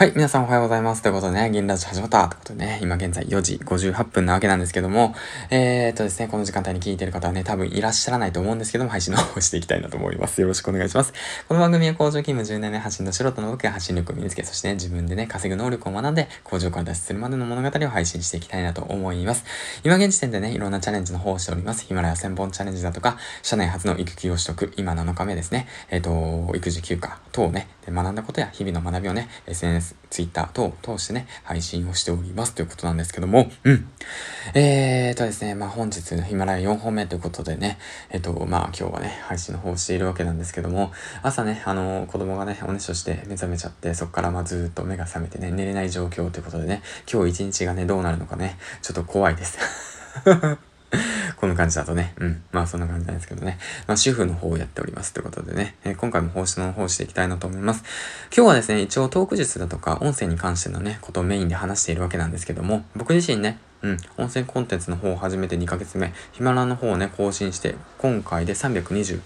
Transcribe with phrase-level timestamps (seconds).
[0.00, 1.02] はい、皆さんおはようございます。
[1.02, 5.14] ということでね、銀ラジ始まったということでね、今現在4時58分なわけなんですけども、
[5.50, 10.40] えーとですね、この時間帯に聞いてる方はね、多分いらっしゃらないと思うんですけども、配信の方していきたいなと思います。
[10.40, 11.12] よろしくお願いします。
[11.48, 19.44] この番組は工場勤務10年目発信の素人の僕が発信力を身につけ、そしてね、自分でね、稼ぐ能力を学んで、工場から脱出するまでの物語を配信していきたいなと思います。
[19.84, 21.84] 今現時点でね、いろんなチャレンジの方をしております。
[21.84, 33.88] ヒマラヤ1000本チャレンジだとか、社内初の育休を取得、今7日目ですね、えっ、と、育児休暇等をね、学んだことや日々の学びをね、SNS、Twitter 等を通してね、配信をしておりますということなんですけども、うん。
[34.54, 37.78] えーとですね、まあ本日のヒマラヤ4本目ということでね、
[38.10, 40.92] えっと、まあ今日はね、配信の方をしているわけなんですけども、
[41.22, 49.58] 朝ね、あの、子供がね、おねしょして目覚めちゃって、そこからまあずっと目が覚めてね、寝れない状況ということでね、今日一日がね、どうなるのかね、ちょっと怖いです。
[51.36, 52.42] この感じだとね、うん。
[52.52, 53.58] まあそんな感じなんですけどね。
[53.86, 57.82] まあ主婦の方をやっておりますということでね、えー、今回も放送の方をしていきたいなと思います。
[58.34, 69.20] 今日はですね、一応トーク術だとか音声に関してのね、ことをメインで話しているわけなんですけども、僕自身ね、うん、音声コンテンツの方を始めて2ヶ月目、ヒマラの方をね、更新して、今回で328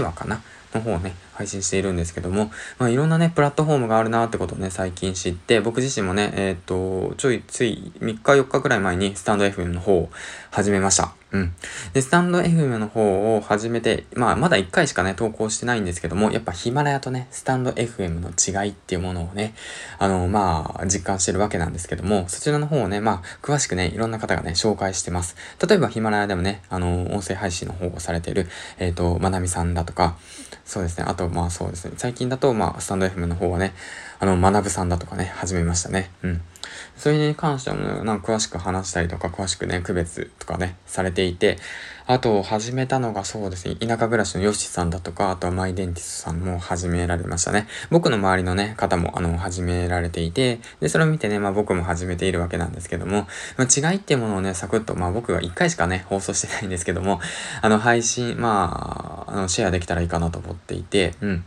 [0.00, 0.42] 話かな
[0.74, 10.10] の方をね、配信しているんですけども、まあ、いろんなね、プラットフォームがあるなってことをね、最近知って、僕自身もね、えっ、と、ちょいつい3日4日くらい前にスタンド FM の方を
[10.50, 11.19] 始めました。
[11.32, 11.52] うん。
[11.92, 19.54] で、スタンド FM の方を始めて、まあ、まだ1回しかね、投稿してないんですけども、やっぱヒマラヤとね、スタンド FM の違いっていうものをね、
[19.98, 25.36] あの、まあ、実感してるわけなんですけども、そちらの方をね、まあ、詳しくね、いろんな方がね、紹介してます。
[25.66, 30.16] 例えば、ヒマラヤでもね、あの、音声配信の方をされてる、えっ、ー、と、まなみさんだとか、
[30.64, 33.72] そうですね、あと、まあそうですね、最近だと、まあ、スタンド FM の方はね、
[34.18, 36.10] あの、学さんだとかね、始めましたね。
[36.22, 36.42] うん。
[36.96, 41.58] それに関してはも、なんか詳しく話したりとか、詳しくね、区別とかね、されていて、
[42.06, 47.68] あと、始めたのがそうですね、田舎暮らしのヨシさんだとか、あとはマイデンティスさんも始められましたね。
[47.88, 57.20] 僕の周りのね、方も、あの、始められていて、で、それを見てね、まあ僕も始めているわけなんですけども、まあ、違いっていうものをね、サクッと、まあ僕が1回しかね、放送してないんですけども、
[57.62, 61.44] あの、配信、まあ、あの、シェアできたらいいかなと思っていて、うん。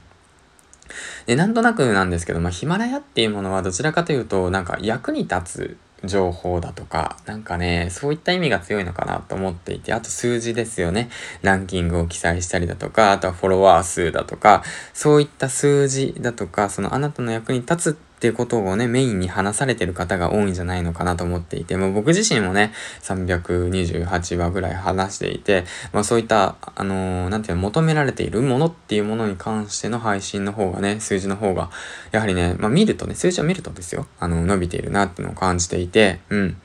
[1.25, 11.09] で、なんとなくなんですけど、まあ、ヒマラヤっていうものはどちらかというと、なんか役に立つ情報だとか、なんかね、そういった意味が強いのかなと思っていて、あと数字ですよね。
[11.41, 31.69] ランキングを記載したりだとか、あとはフォロワー数だとか、そういった数字だとか、そのあなたの役に立つっていうことをね、メインに話されてる方が多いんじゃないのかなと思っていて、まあ、僕自身もね、328話ぐらい話していて、まあそういった、あのー、なんていうの、求められているものっていうものに関しての配信の方がね、数字の方が、
[32.13, 36.55] やはりね、まあ見るとね、数字を見るとですよ、あの、伸びているなっていうのを感じていて、うん。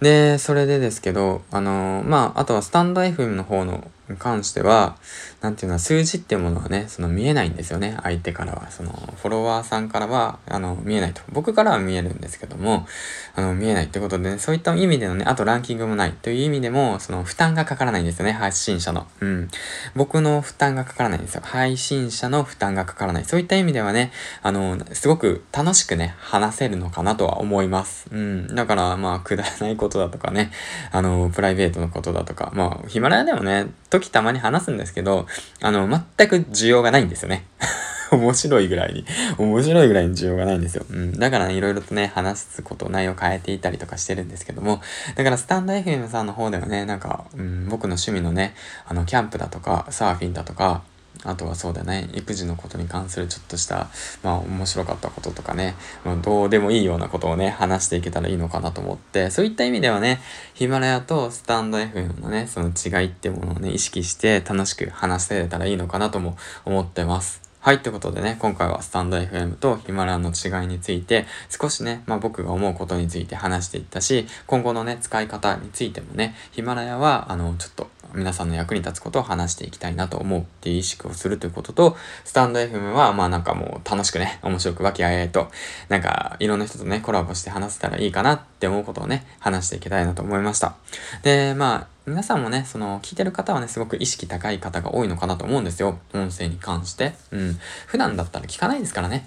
[0.00, 4.96] で、それでですけど、あのー、まあ、あとはスタンド FM の方の関しては、
[5.40, 7.96] なんていうのは数字っていうものはね、その見えないんですよね。
[8.02, 8.70] 相手からは。
[8.70, 11.22] そのフォロワーさんからは、あの、見えないと。
[11.32, 12.86] 僕からは見えるんですけども、
[13.34, 18.32] あの、見えないってことでね、そういった意味でのね、あとランキングもないという意味でも、その負担がかからないんですよね。
[18.32, 19.06] 発信者の。
[19.20, 19.48] うん。
[19.94, 21.42] 僕の負担がかからないんですよ。
[21.44, 23.24] 配信者の負担がかからない。
[23.24, 24.12] そういった意味ではね、
[24.42, 28.06] あの、すごく楽しくね、話せるのかなとは思います。
[28.12, 28.54] うん。
[28.54, 30.50] だから、まあ、くだらないことだとかね、
[30.92, 33.66] あの、プライベートのことだとか、まあ、ヒマラヤでもね、
[34.00, 35.26] 時たまに話すんですけど、
[35.60, 37.46] あの、全く需要がないんですよね。
[38.12, 39.04] 面白いぐらいに、
[39.36, 40.86] 面白いぐらいに需要がないんですよ。
[40.88, 41.18] うん。
[41.18, 44.80] だからね、いろいろとね、話すこと、内容変えていたりとかしてるんですけども、
[45.16, 48.54] だからスタンド FM さんの方ではね、なんか、うん、僕の趣味のね、
[48.86, 50.82] あの、キャンプだとか、サーフィンだとか、
[51.24, 53.88] あとはそうだね、育児のことに関するちょっとした、
[54.22, 60.20] まあ面白かったこととかね、まあ、どうでもいいようなことをね、話していけたらいいのかなと思って、そういった意味ではね、
[60.54, 67.46] ヒマラヤとスタンド FM のね、その違いってものをね、意識して楽しく話せれたらいいのかなとも思ってます。
[67.66, 85.50] はい、ということでね、今回はスタンド FM とヒマラヤの違いについて、少しね、まあ僕が思うことについて話していったし、今後のね、使い方についてもね、ヒマラヤは、あの、ちょっと皆さんの役に立つことを話していきたいなと思うっていう意識をするということと、スタンド FM はまあなんかもう楽しくね、 面白く和気あいあいと、
[85.88, 90.74] なんかいろんな人とね、コラボして話せたらいいかなって思うことをね、話していきたいなと思いました。
[91.22, 95.98] で、まあ、皆さんもね、その、聞いてる方はね、すごく意識高い方が多いのかなと思うんですよ。
[96.14, 97.14] 音声に関して。
[97.32, 97.58] うん。
[97.88, 99.26] 普段だったら聞かないですからね。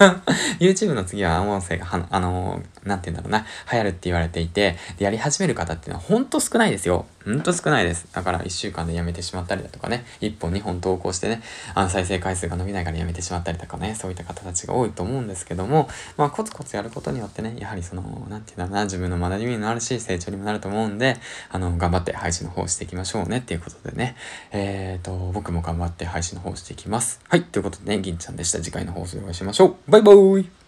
[0.58, 7.04] YouTube の次は音声がは、あのー、なんて言うんだろうな、流行るって言われていて、で、やり始める方っていうのはほんと少ないですよ。
[7.26, 8.06] ほんと少ないです。
[8.12, 11.42] だから1週間でやめてしまったりだとかね、1本2本投稿してね、
[11.74, 21.16] あの再生回数が伸びないからやめてしまったりとかね、そういった方たちが多いと思うんですけども、まあコツコツやることによってね、やはりその、なんて言うんだろうな、自分の学びにもなるし、成長にもなると思うんで、
[21.50, 24.16] あの、頑張ってって配信の方していきましょうねっていうことでね、
[24.52, 27.20] えっ、ー、と、僕も頑張って配信の方していきます。
[27.28, 28.62] はい、ということでね、銀ちゃんでした。
[28.62, 29.90] 次回の放送でお会いしましょう。
[29.90, 30.65] バイバーイ